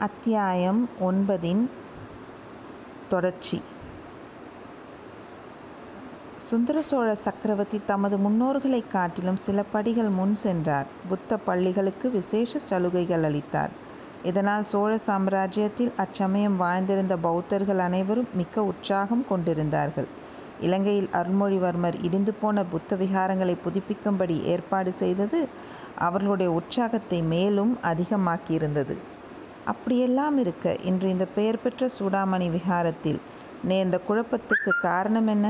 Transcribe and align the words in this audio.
அத்தியாயம் 0.00 0.88
ஒன்பதின் 1.00 1.62
தொடர்ச்சி 3.08 3.62
சுந்தர 6.36 6.82
சோழ 6.82 7.14
சக்கரவர்த்தி 7.14 7.80
தமது 7.86 8.18
முன்னோர்களைக் 8.18 8.90
காட்டிலும் 8.92 9.36
சில 9.36 9.62
படிகள் 9.62 10.08
முன் 10.08 10.34
சென்றார். 10.34 10.86
புத்த 11.08 11.36
பள்ளிகளுக்கு 11.36 12.10
விசேஷ 12.10 12.58
சலுகைகள் 12.58 13.22
அளித்தார். 13.22 13.70
இதனால் 14.22 14.64
சோழ 14.64 14.98
சாம்ராஜ்யத்தில் 15.06 15.92
அச்சமயம் 15.96 16.60
வாழ்ந்திருந்த 16.60 17.16
பௌத்தர்கள் 17.16 17.78
அனைவரும் 17.78 18.28
மிக்க 18.34 18.62
உற்சாகம் 18.62 19.26
கொண்டிருந்தார்கள். 19.28 20.08
இலங்கையில் 20.60 21.08
அருள்மொழிவர்மர் 21.12 22.04
இடிந்து 22.04 22.34
போன 22.34 22.64
புத்த 22.64 22.96
விகாரங்களை 22.96 23.56
புதுப்பிக்கும்படி 23.64 24.42
ஏற்பாடு 24.44 24.92
செய்தது 24.92 25.48
அவர்களுடைய 25.98 26.52
உற்சாகத்தை 26.52 27.22
மேலும் 27.22 27.78
அதிகமாக்கியிருந்தது. 27.82 28.96
அப்படியெல்லாம் 29.66 30.38
இருக்க 30.38 30.76
இன்று 30.82 31.08
இந்த 31.08 31.26
பெயர் 31.26 31.62
பெற்ற 31.62 31.88
சூடாமணி 31.98 32.48
விகாரத்தில் 32.50 33.20
நேர்ந்த 33.64 34.00
குழப்பத்துக்கு 34.08 34.72
காரணம் 34.78 35.26
என்ன? 35.26 35.46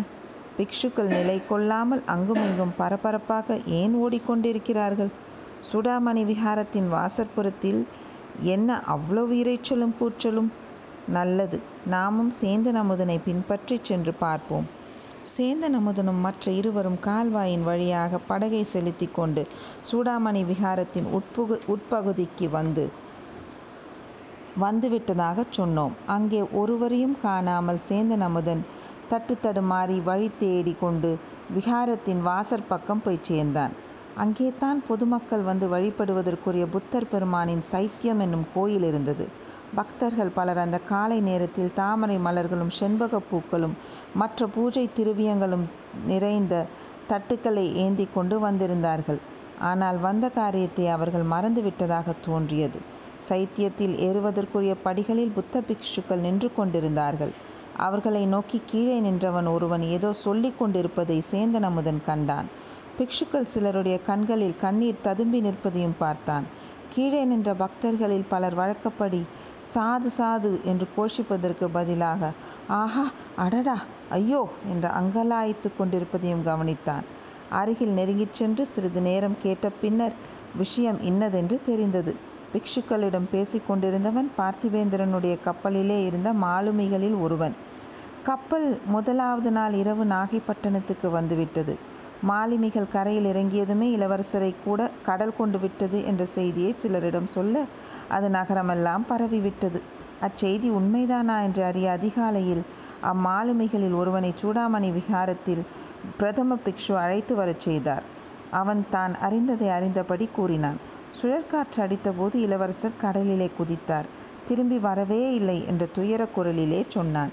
பிக்ஷுக்கள் 0.58 1.10
நிலை 1.10 1.46
கொள்ளாமல் 1.48 2.02
அங்குமிங்கும் 2.06 2.76
பரபரப்பாக 2.76 3.58
ஏன் 3.64 3.94
ஓடிக்கொண்டிருக்கிறார்கள்? 3.94 5.12
சூடாமணி 5.72 6.24
விகாரத்தின் 6.24 6.88
வாசற்புறத்தில் 6.88 7.86
என்ன 8.42 8.80
அவ்வளவு 8.86 9.34
இரைச்சலும் 9.34 9.94
கூச்சலும்? 10.00 10.50
நல்லது 11.08 11.58
நாமும் 11.86 12.32
சேந்தன் 12.40 12.78
அமுதனை 12.82 13.18
பின்பற்றி 13.24 13.78
சென்று 13.82 14.12
பார்ப்போம். 14.14 14.66
சேந்தன் 15.36 15.76
அமுதனும் 15.78 16.20
மற்ற 16.20 16.50
இருவரும் 16.50 16.98
கால்வாயின் 17.00 17.62
வழியாக 17.62 18.18
படகை 18.18 18.64
செலுத்திக் 18.64 19.14
கொண்டு 19.14 19.46
சூடாமணி 19.90 20.44
விகாரத்தின் 20.44 21.08
உட்புகு 21.18 21.60
உட்பகுதிக்கு 21.68 22.50
வந்து 22.50 22.90
வந்துவிட்டதாகச் 24.60 25.54
சொன்னோம். 25.56 25.90
அங்கே 26.06 26.44
ஒருவரையும் 26.52 27.16
காணாமல் 27.22 27.78
சேந்தன் 27.88 28.20
அமுதன் 28.20 28.62
தட்டுத்தடுமாறி 29.10 30.02
வழி 30.02 30.30
தேடிக் 30.38 30.80
கொண்டு 30.80 31.18
விகாரத்தின் 31.54 32.22
வாசற்பக்கம் 32.24 33.02
போய்ச் 33.04 33.24
சேர்ந்தான். 33.24 33.70
அங்கேதான் 34.16 34.82
பொதுமக்கள் 34.88 35.40
வந்து 35.40 35.66
வழிபடுவதற்குரிய 35.68 36.66
புத்தர் 36.66 37.08
பெருமானின் 37.08 37.62
சைத்யம் 37.72 38.20
என்னும் 38.20 38.46
கோயில் 38.54 38.82
இருந்தது. 38.82 39.28
பக்தர்கள் 39.74 40.28
பலர் 40.28 40.58
அந்தக் 40.58 40.88
காலை 40.88 41.20
நேரத்தில் 41.20 41.72
தாமரை 41.74 42.18
மலர்களும் 42.18 42.70
செண்பகப் 42.80 43.28
பூக்களும் 43.30 43.76
மற்ற 44.14 44.46
பூஜைத் 44.46 44.90
திரவியங்களும் 44.96 45.64
நிறைந்த 46.06 46.66
தட்டுக்களை 47.08 47.72
ஏந்திக் 47.74 48.14
கொண்டு 48.14 48.50
வந்திருந்தார்கள். 48.50 49.20
ஆனால் 49.60 49.96
வந்த 49.96 50.28
காரியத்தை 50.28 50.88
அவர்கள் 50.88 51.22
மறந்து 51.22 51.62
விட்டதாகத் 51.62 52.24
தோன்றியது. 52.24 52.78
சைத்தியத்தில் 53.28 53.96
ஏறுவதற்குரிய 53.98 54.74
படிகளில் 54.82 55.32
புத்த 55.34 55.60
பிக்ஷுக்கள் 55.60 56.16
நின்று 56.16 56.50
கொண்டிருந்தார்கள். 56.54 57.30
அவர்களை 57.76 58.26
நோக்கி 58.26 58.62
கீழே 58.66 59.00
நின்றவன் 59.00 59.46
ஒருவன் 59.46 59.82
ஏதோ 59.82 60.12
சொல்லிக் 60.12 60.58
கொண்டிருப்பதை 60.58 61.22
சேந்தன் 61.30 61.62
அமுதன் 61.62 62.02
கண்டான். 62.06 62.46
பிக்ஷுக்கள் 62.98 63.44
சிலருடைய 63.44 64.00
கண்களில் 64.00 64.54
கண்ணீர் 64.60 65.02
ததும்பி 65.02 65.40
நிற்பதையும் 65.40 65.96
பார்த்தான். 65.98 66.44
கீழே 66.88 67.24
நின்ற 67.24 67.54
பக்தர்களில் 67.54 68.24
பலர் 68.28 68.54
வழக்கப்படி 68.54 69.22
சாது 69.74 70.08
சாது 70.18 70.60
என்று 70.64 70.88
கோஷிப்பதற்குப் 70.96 71.72
பதிலாக 71.72 72.30
ஆஹா 72.68 73.10
அடடா 73.36 73.78
ஐயோ 74.08 74.48
என்று 74.70 74.88
அங்கலாய்த்துக் 74.88 75.78
கொண்டிருப்பதையும் 75.78 76.46
கவனித்தான். 76.46 77.04
அருகில் 77.50 77.94
நெருங்கிச் 77.96 78.34
சென்று 78.34 78.66
சிறிது 78.66 79.00
நேரம் 79.00 79.36
கேட்ட 79.42 79.70
பின்னர் 79.80 80.12
விஷயம் 80.56 81.02
இன்னதென்று 81.02 81.60
தெரிந்தது. 81.66 82.16
பிக்ஷுக்களிடம் 82.54 83.28
பேசிக் 83.30 83.62
கொண்டிருந்தவன் 83.66 84.30
பார்த்திபேந்திரனுடைய 84.38 85.38
கப்பலிலே 85.44 86.04
இருந்த 86.04 86.32
மாலுமிகளில் 86.32 87.20
ஒருவன். 87.20 87.54
கப்பல் 88.22 88.80
முதலாவது 88.86 89.50
நாள் 89.50 89.72
இரவு 89.72 90.04
நாகைப்பட்டினத்துக்கு 90.04 91.10
வந்துவிட்டது. 91.10 91.78
மாலுமிகள் 92.22 92.88
கரையில் 92.92 93.24
இறங்கியதுமே 93.24 93.96
இளவரசரைக் 93.98 94.62
கூட 94.64 94.90
கடல் 95.06 95.36
கொண்டு 95.36 95.58
விட்டது 95.58 96.04
என்ற 96.04 96.24
செய்தியை 96.24 96.74
சிலரிடம் 96.82 97.24
சொல்ல 97.24 97.64
அது 98.08 98.28
நகரமெல்லாம் 98.28 99.04
பரவிவிட்டது. 99.08 99.80
அச்செய்தி 100.20 100.70
உண்மைதானா 100.70 101.42
என்று 101.42 101.64
அறிய 101.64 101.90
அதிகாலையில் 101.90 102.62
அம்மாலுமிகளில் 103.02 103.94
ஒருவனை 103.94 104.34
சூடாமணி 104.42 104.92
விகாரத்தில் 104.92 105.62
பிரதம 106.16 106.58
பிக்ஷு 106.64 106.94
அழைத்து 106.94 107.34
வரச் 107.34 107.60
செய்தார். 107.60 108.02
அவன் 108.50 108.86
தான் 108.90 109.14
அறிந்ததை 109.14 109.68
அறிந்தபடி 109.68 110.28
கூறினான். 110.34 110.89
சுழற்காற்று 111.22 111.82
அடித்தபோது 111.82 112.34
இளவரசர் 112.34 112.96
கடலிலே 113.00 113.50
குதித்தார். 113.58 114.04
திரும்பி 114.48 114.78
வரவே 114.78 115.34
இல்லை 115.34 115.66
என்ற 115.66 115.86
துயரக் 115.86 116.38
குரலிலே 116.38 116.84
சொன்னான். 116.88 117.30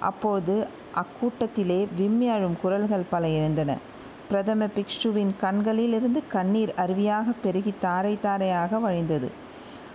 அப்போது 0.00 0.66
அக்கூட்டத்திலே 0.94 1.86
விம்மி 1.96 2.28
அழும் 2.28 2.56
குரல்கள் 2.62 3.04
பல 3.10 3.28
எழுந்தன. 3.28 3.76
பிரதம 4.28 4.66
பிக்ஷுவின் 4.66 5.30
கண்களிலிருந்து 5.40 6.22
கண்ணீர் 6.28 6.74
அருவியாகப் 6.76 7.42
பெருகி 7.42 7.74
தாரை 7.80 8.18
தாரையாக 8.20 8.78
வழிந்தது. 8.78 9.30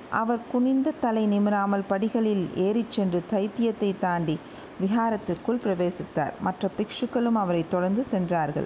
அவர் 0.10 0.40
குனிந்த 0.52 0.92
தலை 1.02 1.28
நிமிராமல் 1.28 1.84
படிகளில் 1.88 2.50
ஏறிச் 2.56 2.92
சென்று 2.92 3.24
தைத்தியத்தை 3.32 3.96
தாண்டி 4.00 4.40
விஹாரத்திற்குள் 4.82 5.60
பிரவேசித்தார். 5.64 6.32
மற்ற 6.42 6.70
பிக்ஷுக்களும் 6.78 7.32
அவரை 7.34 7.66
தொடர்ந்து 7.70 8.04
சென்றார்கள். 8.04 8.66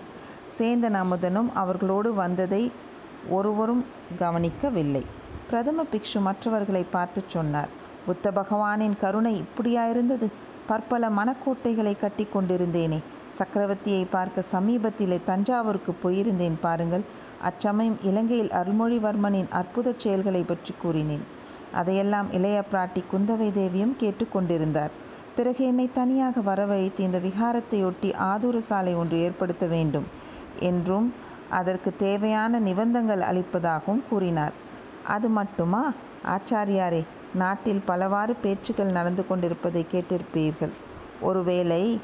சேந்தன் 0.59 0.93
அமுதனும் 0.93 1.49
அவர்களோடு 1.53 2.13
வந்ததை 2.13 2.71
ஒருவரும் 3.29 3.85
கவனிக்கவில்லை. 4.19 5.03
பிரதம 5.47 5.85
பிக்ஷு 5.91 6.21
மற்றவர்களை 6.21 6.85
பார்த்துச் 6.91 7.29
சொன்னார் 7.29 7.71
புத்த 8.05 8.31
பகவானின் 8.31 8.97
கருணை 8.99 9.37
இப்படியா 9.37 9.87
இருந்தது? 9.87 10.27
பற்பல 10.65 11.09
மனக்கோட்டைகளை 11.09 11.99
கட்டி 11.99 12.27
கொண்டிருந்தேனே. 12.27 12.99
சக்கரவர்த்தியைப் 13.37 14.11
பார்க்க 14.11 14.43
சமீபத்திலே 14.51 15.19
தஞ்சாவூருக்கு 15.25 15.95
போயிருந்தேன் 16.03 16.55
பாருங்கள். 16.61 17.03
அச்சமயம் 17.41 17.97
இலங்கையில் 18.03 18.51
அருள்மொழிவர்மனின் 18.51 19.49
அற்புதச் 19.51 19.99
செயல்களைப் 19.99 20.47
பற்றி 20.47 20.73
கூறினேன். 20.81 21.25
அதையெல்லாம் 21.71 22.31
இளைய 22.31 22.63
பிராட்டி 22.71 23.03
குந்தவை 23.11 23.51
தேவியும் 23.51 23.95
கேட்டுக்கொண்டிருந்தார் 23.99 24.93
பிறகு 25.35 25.65
என்னை 25.65 25.89
தனியாக 25.93 26.41
வரவழைத்து 26.41 26.99
இந்த 26.99 27.19
விகாரத்தையொட்டி 27.19 28.13
ஆதூர 28.23 28.57
சாலை 28.59 28.93
ஒன்று 28.93 29.19
ஏற்படுத்த 29.19 29.65
வேண்டும் 29.65 30.07
என்றும் 30.59 31.07
அதற்குத் 31.49 31.99
தேவையான 31.99 32.59
நிபந்தங்கள் 32.59 33.21
அளிப்பதாகவும் 33.21 34.01
கூறினார். 34.09 34.53
அது 35.07 35.27
மட்டுமா? 35.27 35.93
ஆச்சாரியாரே 36.25 37.03
நாட்டில் 37.33 37.81
பலவாறு 37.85 38.35
பேச்சுக்கள் 38.35 38.91
நடந்து 38.91 39.27
கொண்டிருப்பதைக் 39.27 39.87
கேட்டிருப்பீர்கள். 39.91 40.69
ஒருவேளை 41.21 42.01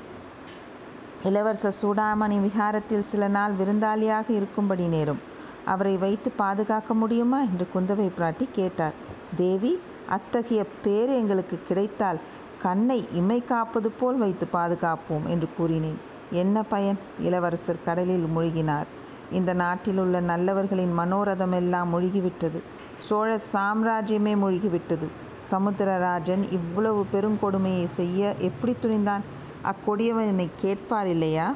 இளவரசர் 1.24 1.76
சூடாமணி 1.82 2.42
விகாரத்தில் 2.42 3.02
சில 3.02 3.28
நாள் 3.28 3.52
விருந்தாளியாக 3.52 4.30
இருக்கும்படி 4.30 4.88
நேரும். 4.88 5.20
அவரை 5.66 5.98
வைத்து 5.98 6.32
பாதுகாக்க 6.32 6.94
முடியுமா? 6.94 7.42
என்று 7.42 7.68
குந்தவை 7.76 8.10
பிராட்டி 8.18 8.48
கேட்டார். 8.52 8.94
தேவி 9.36 9.80
அத்தகைய 10.10 10.66
பேர் 10.84 11.10
எங்களுக்கு 11.10 11.60
கிடைத்தால் 11.68 12.20
கண்ணை 12.62 13.08
இமை 13.14 13.46
காப்பது 13.46 13.92
போல் 13.92 14.16
வைத்து 14.16 14.48
பாதுகாப்போம் 14.54 15.28
என்று 15.28 15.50
கூறினேன். 15.58 16.00
என்ன 16.32 16.64
பயன்? 16.64 16.98
இளவரசர் 17.20 17.84
கடலில் 17.86 18.28
மூழ்கினார் 18.38 18.86
இந்த 19.34 19.54
நாட்டிலுள்ள 19.54 20.22
நல்லவர்களின் 20.22 20.94
மனோரதம் 20.98 21.54
எல்லாம் 21.54 21.94
முழுகிவிட்டது. 21.94 22.62
சோழ 23.00 23.40
சாம்ராஜ்யமே 23.54 24.36
முழுகிவிட்டது. 24.36 25.08
சமுத்திரராஜன் 25.52 26.52
இவ்வளவு 26.52 27.06
பெருங்கொடுமையை 27.14 27.86
செய்ய 27.86 28.36
எப்படித் 28.38 28.86
துணிந்தான்? 28.86 29.20
அக்கொடியவனைக் 29.64 30.50
கேட்பார் 30.56 31.08
இல்லையா? 31.08 31.54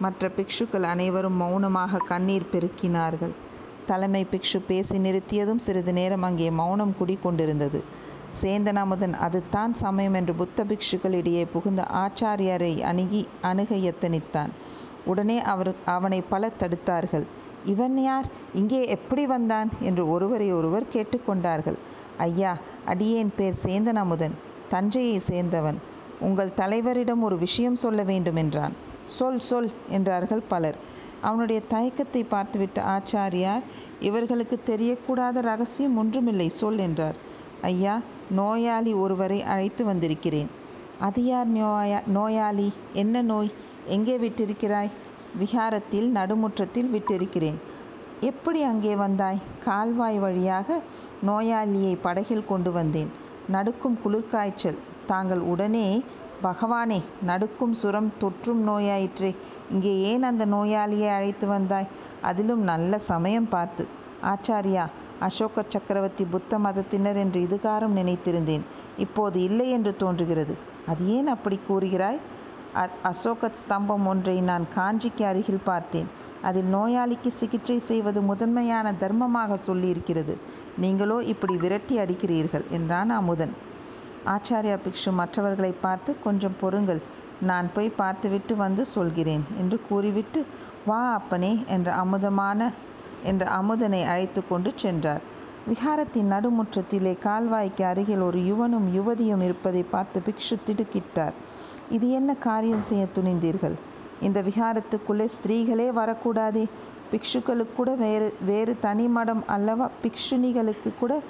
மற்ற 0.00 0.28
பிக்ஷுக்கள் 0.28 0.82
அனைவரும் 0.82 1.40
மௌனமாகக் 1.40 2.06
கண்ணீர் 2.06 2.48
பெருக்கினார்கள். 2.52 3.30
தலைமை 3.86 4.26
பிக்ஷு 4.32 4.60
பேசி 4.66 4.98
நிறுத்தியதும் 4.98 5.56
சிறிது 5.56 5.92
நேரம் 5.92 6.22
அங்கே 6.22 6.50
மௌனம் 6.50 6.94
குடிகொண்டிருந்தது. 7.00 7.82
சேந்தன் 8.42 8.74
அமுதன் 8.74 9.14
அதுதான் 9.14 9.74
சமயம் 9.74 10.14
என்று 10.14 10.34
புத்த 10.34 10.64
பிக்ஷுக்களிடையே 10.64 11.46
புகுந்து 11.52 11.82
ஆச்சாரியாரை 11.82 12.80
அணுகி 12.80 13.28
அணுக 13.42 13.74
யத்தனித்தான். 13.74 14.48
உடனே 15.04 15.42
அவர் 15.42 15.74
அவனைப் 15.84 16.30
பலர் 16.30 16.56
தடுத்தார்கள். 16.58 17.22
இவன் 17.64 17.98
யார்? 17.98 18.26
இங்கே 18.54 18.86
எப்படி 18.86 19.26
வந்தான்? 19.26 19.68
என்று 19.80 20.10
ஒருவரை 20.10 20.52
ஒருவர் 20.52 20.88
கேட்டுக் 20.88 21.26
கொண்டார்கள். 21.26 21.76
ஐயா 22.16 22.56
அடியேன் 22.84 23.32
பேர் 23.36 23.54
சேந்தன் 23.64 23.94
அமுதன். 23.94 24.34
தஞ்சையைச் 24.70 25.32
சேர்ந்தவன். 25.32 25.74
உங்கள் 26.20 26.52
தலைவரிடம் 26.56 27.20
ஒரு 27.20 27.38
விஷயம் 27.38 27.76
சொல்ல 27.76 28.02
வேண்டும் 28.02 28.36
என்றான். 28.36 28.72
சொல் 29.06 29.38
சொல் 29.38 29.70
என்றார்கள் 29.88 30.42
பலர். 30.48 30.76
அவனுடைய 31.20 31.60
தயக்கத்தைப் 31.70 32.28
பார்த்துவிட்ட 32.30 32.80
ஆச்சாரியார் 32.80 33.62
இவர்களுக்குத் 34.00 34.70
தெரியக்கூடாத 34.70 35.40
ரகசியம் 35.40 35.96
ஒன்றுமில்லை 35.96 36.48
சொல் 36.48 36.78
என்றார். 36.78 37.14
ஐயா 37.62 38.00
நோயாளி 38.30 38.92
ஒருவரை 38.92 39.42
அழைத்து 39.42 39.84
வந்திருக்கிறேன். 39.84 40.48
அது 41.00 41.24
யார் 41.24 41.52
நோயா 41.52 42.06
நோயாளி? 42.06 42.72
என்ன 42.92 43.22
நோய்? 43.22 43.52
எங்கே 43.90 44.16
விட்டிருக்கிறாய்? 44.18 44.90
விகாரத்தில் 45.38 46.08
நடுமுற்றத்தில் 46.10 46.90
விட்டிருக்கிறேன். 46.90 47.58
எப்படி 48.20 48.60
அங்கே 48.62 48.94
வந்தாய்? 48.96 49.42
கால்வாய் 49.64 50.18
வழியாக 50.18 50.78
நோயாளியை 51.26 51.94
படகில் 52.02 52.48
கொண்டு 52.48 52.70
வந்தேன். 52.72 53.10
நடுக்கும் 53.48 53.98
குளிர்காய்ச்சல் 54.04 54.80
தாங்கள் 55.06 55.42
உடனே 55.44 55.86
பகவானே 56.42 56.98
நடுக்கும் 57.22 57.74
சுரம் 57.74 58.10
தொற்றும் 58.20 58.60
நோயாயிற்றே 58.66 59.30
இங்கே 59.70 59.92
ஏன் 60.02 60.22
அந்த 60.22 60.44
நோயாளியை 60.46 61.08
அழைத்து 61.08 61.46
வந்தாய் 61.46 61.90
அதிலும் 62.20 62.62
நல்ல 62.62 62.98
சமயம் 63.08 63.48
பார்த்து 63.48 63.84
ஆச்சாரியா 64.24 64.84
அசோக 65.20 65.64
சக்கரவர்த்தி 65.68 66.24
புத்த 66.24 66.58
மதத்தினர் 66.58 67.16
என்று 67.16 67.40
இதுகாரம் 67.40 67.96
நினைத்திருந்தேன் 67.96 68.64
இப்போது 68.98 69.38
இல்லை 69.40 69.66
என்று 69.70 69.92
தோன்றுகிறது 69.96 70.54
அது 70.86 71.02
ஏன் 71.16 71.26
அப்படி 71.26 71.56
கூறுகிறாய் 71.68 72.20
அ 72.74 72.82
அசோக 73.02 73.50
ஸ்தம்பம் 73.60 74.04
ஒன்றை 74.06 74.34
நான் 74.40 74.64
காஞ்சிக்கு 74.74 75.24
அருகில் 75.24 75.64
பார்த்தேன். 75.64 76.08
அதில் 76.42 76.68
நோயாளிக்கு 76.74 77.30
சிகிச்சை 77.38 77.78
செய்வது 77.78 78.20
முதன்மையான 78.22 78.92
தர்மமாக 78.92 79.58
சொல்லியிருக்கிறது. 79.66 80.34
நீங்களோ 80.78 81.16
இப்படி 81.22 81.54
விரட்டி 81.56 81.96
அடிக்கிறீர்கள் 81.98 82.64
என்றான் 82.70 83.10
அமுதன் 83.10 83.54
ஆச்சாரியா 84.26 84.76
பிக்ஷு 84.84 85.10
மற்றவர்களை 85.12 85.72
பார்த்து 85.80 86.10
கொஞ்சம் 86.20 86.56
பொறுங்கள். 86.60 87.02
நான் 87.40 87.68
போய் 87.74 87.90
பார்த்துவிட்டு 87.90 88.56
வந்து 88.56 88.82
சொல்கிறேன் 88.86 89.44
என்று 89.58 89.76
கூறிவிட்டு 89.88 90.40
வா 90.86 91.02
அப்பனே 91.12 91.52
என்ற 91.66 91.88
அமுதமான 92.04 92.70
என்ற 93.24 93.44
அமுதனை 93.50 94.02
அழைத்து 94.04 94.46
கொண்டு 94.48 94.70
சென்றார். 94.76 95.22
விஹாரத்தின் 95.68 96.32
நடுமுற்றத்திலே 96.34 97.14
கால்வாய்க்கு 97.24 97.84
அருகில் 97.84 98.20
ஒரு 98.20 98.38
யுவனும் 98.38 98.88
யுவதியும் 98.96 99.42
இருப்பதை 99.42 99.82
பார்த்து 99.82 100.20
பிக்ஷு 100.26 100.56
திடுக்கிட்டார். 100.66 101.34
இது 101.90 102.10
என்ன 102.10 102.34
காரியம் 102.34 102.80
செய்ய 102.80 103.06
துணிந்தீர்கள்? 103.14 103.76
இந்த 104.20 104.42
விஹாரத்துக்குள்ளே 104.42 105.24
ஸ்திரீகளே 105.24 105.90
வரக்கூடாதே. 105.90 106.64
பிக்ஷுக்களுக்கு 107.12 107.74
கூட 107.76 107.90
வேறு 107.94 108.34
வேறு 108.46 108.76
தனி 108.80 109.06
மடம் 109.08 109.42
அல்லவா? 109.46 109.86
பிக்ஷுனிகளுக்கு 110.02 110.90
கூட 111.00 111.20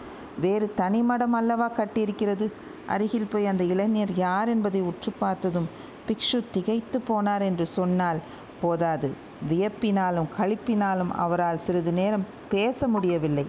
வேறு 0.40 0.72
தனி 0.74 1.02
மடம் 1.02 1.32
அல்லவா 1.32 1.68
கட்டியிருக்கிறது? 1.70 2.48
அருகில் 2.86 3.30
போய் 3.30 3.46
அந்த 3.46 3.64
இளைஞர் 3.64 4.12
யார் 4.16 4.48
என்பதை 4.48 4.80
உற்று 4.80 5.12
பார்த்ததும் 5.18 5.68
பிக்ஷு 6.08 6.38
திகைத்து 6.50 7.00
போனார் 7.08 7.42
என்று 7.42 7.66
சொன்னால் 7.66 8.20
போதாது. 8.62 9.10
வியப்பினாலும் 9.50 10.30
களிப்பினாலும் 10.38 11.12
அவரால் 11.24 11.58
சிறிது 11.58 11.92
நேரம் 11.92 12.26
பேச 12.50 12.88
முடியவில்லை. 12.88 13.46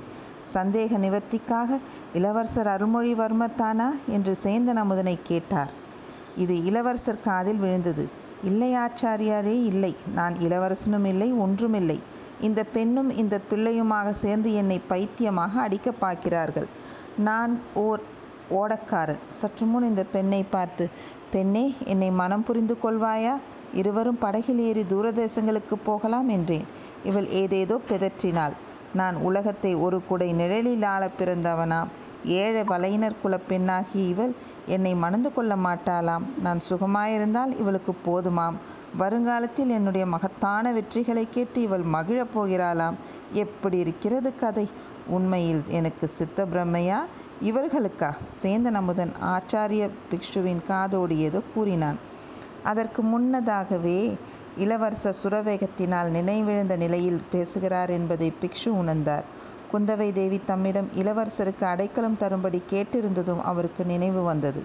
சந்தேக 0.53 0.97
நிவர்த்திக்காக 1.05 1.79
இளவரசர் 2.13 2.67
அருள்மொழிவர்மர் 2.67 3.55
தானா 3.55 3.89
என்று 4.07 4.37
சேந்தன் 4.43 4.81
அமுதனை 4.83 5.17
கேட்டார். 5.23 5.71
இது 6.35 6.63
இளவரசர் 6.63 7.25
காதில் 7.25 7.57
விழுந்தது. 7.57 8.09
இல்லை 8.43 8.75
ஆச்சாரியாரே 8.75 9.55
இல்லை. 9.71 9.95
நான் 10.13 10.35
இளவரசனும் 10.35 11.05
இல்லை 11.05 11.33
ஒன்றுமில்லை 11.33 11.99
இந்த 12.41 12.63
பெண்ணும் 12.63 13.09
இந்த 13.09 13.39
பிள்ளையுமாக 13.49 14.09
சேர்ந்து 14.09 14.53
என்னை 14.53 14.81
பைத்தியமாக 14.87 15.61
அடிக்க 15.61 15.91
பார்க்கிறார்கள். 15.91 16.67
நான் 17.17 17.59
ஓர் 17.73 18.01
ஓடக்காரன். 18.49 19.21
சற்று 19.27 19.65
முன் 19.65 19.83
இந்த 19.83 20.03
பெண்ணை 20.03 20.43
பார்த்து 20.43 20.89
பெண்ணே 21.31 21.75
என்னை 21.85 22.11
மனம் 22.11 22.43
புரிந்து 22.43 22.77
கொள்வாயா? 22.83 23.35
இருவரும் 23.73 24.17
படகில் 24.17 24.59
ஏறி 24.59 24.83
தூரதேசங்களுக்கு 24.83 25.75
போகலாம் 25.83 26.29
என்றேன். 26.29 26.65
இவள் 27.03 27.27
ஏதேதோ 27.27 27.79
பிதற்றினாள். 27.89 28.55
நான் 28.93 29.15
உலகத்தை 29.15 29.75
ஒரு 29.75 30.01
குடை 30.07 30.33
நிழலில் 30.33 30.83
ஆள 30.83 31.09
பிறந்தவனாம். 31.19 31.91
ஏழை 32.25 32.61
வலையினர் 32.61 33.15
குலப்பெண்ணாகி 33.23 34.07
இவள் 34.07 34.33
என்னை 34.65 34.93
மணந்து 34.93 35.33
கொள்ள 35.33 35.55
மாட்டாளாம். 35.55 36.21
நான் 36.41 36.59
சுகமாயிருந்தால் 36.69 37.59
இவளுக்கு 37.59 37.95
போதுமாம். 38.05 38.53
வருங்காலத்தில் 38.97 39.69
என்னுடைய 39.69 40.05
மகத்தான 40.05 40.73
வெற்றிகளை 40.73 41.27
கேட்டு 41.29 41.61
இவள் 41.61 41.81
மகிழப் 41.81 42.39
போகிறாளாம். 42.39 42.93
எப்படி 43.33 43.77
இருக்கிறது 43.77 44.35
கதை? 44.35 44.69
உண்மையில் 45.07 45.61
எனக்கு 45.67 46.07
சித்த 46.07 46.45
பிரம்மையா 46.45 46.97
இவர்களுக்கா? 47.43 48.13
சேந்தன் 48.43 48.73
அமுதன் 48.73 49.11
ஆச்சாரிய 49.21 49.89
பிக்ஷுவின் 50.11 50.65
காதோடு 50.67 51.19
ஏதோ 51.19 51.41
கூறினான். 51.53 51.97
அதற்கு 52.63 53.01
முன்னதாகவே 53.01 54.17
இளவரசர் 54.57 55.15
சுரவேகத்தினால் 55.23 56.09
நினைவிழந்த 56.09 56.77
நிலையில் 56.77 57.21
பேசுகிறார் 57.31 57.89
என்பதை 57.89 58.33
பிக்ஷு 58.41 58.67
உணர்ந்தார். 58.67 59.23
குந்தவை 59.73 60.07
தேவி 60.13 60.39
தம்மிடம் 60.45 60.89
இளவரசருக்கு 61.01 61.63
அடைக்கலம் 61.63 62.17
தரும்படி 62.19 62.59
கேட்டிருந்ததும் 62.71 63.41
அவருக்கு 63.51 63.83
நினைவு 63.85 64.21
வந்தது. 64.23 64.61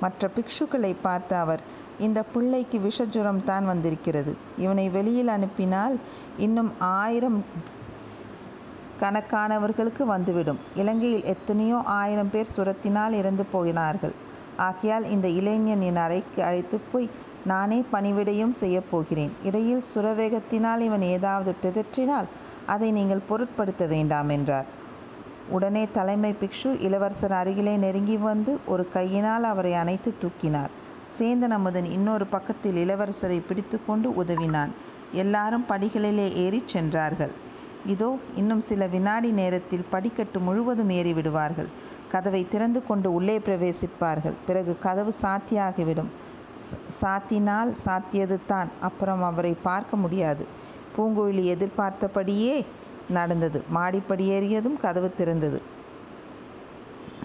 மற்ற 0.00 0.30
பிக்ஷுக்களை 0.36 0.92
பார்த்த 1.02 1.38
அவர் 1.38 1.62
இந்த 1.98 2.20
பிள்ளைக்கு 2.34 2.78
விஷஜுரம் 2.78 3.44
தான் 3.44 3.66
வந்திருக்கிறது. 3.66 4.32
இவனை 4.58 4.86
வெளியில் 4.88 5.34
அனுப்பினால் 5.36 5.96
இன்னும் 6.36 6.70
ஆயிரம் 6.78 7.38
கணக்கானவர்களுக்கு 9.00 10.02
வந்துவிடும். 10.14 10.60
இலங்கையில் 10.74 11.24
எத்தனையோ 11.34 11.78
ஆயிரம் 12.00 12.30
பேர் 12.30 12.54
சுரத்தினால் 12.56 13.18
இறந்து 13.20 13.44
போகிறார்கள் 13.52 14.14
ஆகையால் 14.66 15.06
இந்த 15.14 15.28
இளைஞன் 15.38 15.82
என் 15.88 16.02
அறைக்கு 16.04 16.40
அழைத்து 16.42 16.76
போய் 16.92 17.08
நானே 17.50 17.78
பணிவிடையும் 17.92 18.54
செய்யப் 18.60 18.88
போகிறேன் 18.90 19.32
இடையில் 19.44 19.84
சுரவேகத்தினால் 19.94 20.82
இவன் 20.88 21.04
ஏதாவது 21.14 21.52
பிதற்றினால் 21.62 22.28
அதை 22.66 22.88
நீங்கள் 22.90 23.26
பொருட்படுத்த 23.28 23.84
வேண்டாம் 23.86 24.28
என்றார். 24.28 24.66
உடனே 25.48 25.82
தலைமை 25.92 26.30
பிக்ஷு 26.40 26.70
இளவரசர் 26.80 27.34
அருகிலே 27.40 27.74
நெருங்கி 27.76 28.16
வந்து 28.16 28.52
ஒரு 28.66 28.84
கையினால் 28.88 29.44
அவரை 29.44 29.74
அணைத்து 29.74 30.12
தூக்கினார். 30.22 30.72
சேந்தன் 31.18 31.54
அமுதன் 31.58 31.88
இன்னொரு 31.96 32.26
பக்கத்தில் 32.26 32.78
இளவரசரை 32.84 33.40
பிடித்து 33.48 33.78
கொண்டு 33.86 34.08
உதவினான். 34.14 34.72
எல்லாரும் 35.22 35.68
படிகளிலே 35.68 36.28
ஏறிச் 36.44 36.72
சென்றார்கள். 36.74 37.34
இதோ 37.86 38.08
இன்னும் 38.36 38.62
சில 38.68 38.86
வினாடி 38.86 39.28
நேரத்தில் 39.40 39.90
படிக்கட்டு 39.90 40.38
முழுவதும் 40.40 40.90
ஏறி 40.90 41.12
விடுவார்கள் 41.12 41.68
கதவை 42.12 42.40
திறந்து 42.48 42.80
கொண்டு 42.88 43.08
உள்ளே 43.14 43.36
பிரவேசிப்பார்கள். 43.38 44.36
பிறகு 44.46 44.72
கதவு 44.78 45.12
சாத்தியாகிவிடும். 45.22 46.10
சாத்தினால் 47.00 47.70
சாத்தியது 47.84 48.38
தான் 48.46 48.68
அப்புறம் 48.80 49.22
அவரை 49.22 49.54
பார்க்க 49.62 49.96
முடியாது. 49.96 50.44
பூங்குழலி 50.96 51.44
எதிர்பார்த்தபடியே 51.44 52.54
நடந்தது. 53.08 53.58
மாடிப்படி 53.70 54.24
ஏறியதும் 54.30 54.78
கதவு 54.80 55.08
திறந்தது. 55.18 55.58